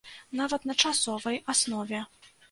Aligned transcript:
Нават 0.37 0.63
на 0.69 0.75
часовай 0.83 1.37
аснове. 1.53 2.01